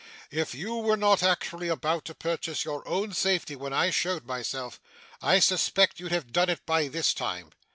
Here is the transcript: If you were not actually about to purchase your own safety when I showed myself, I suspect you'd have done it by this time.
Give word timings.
If 0.31 0.55
you 0.55 0.77
were 0.77 0.97
not 0.97 1.21
actually 1.21 1.67
about 1.67 2.05
to 2.05 2.15
purchase 2.15 2.65
your 2.65 2.81
own 2.87 3.13
safety 3.13 3.55
when 3.55 3.71
I 3.71 3.91
showed 3.91 4.25
myself, 4.25 4.81
I 5.21 5.37
suspect 5.37 5.99
you'd 5.99 6.11
have 6.11 6.31
done 6.31 6.49
it 6.49 6.65
by 6.65 6.87
this 6.87 7.13
time. 7.13 7.51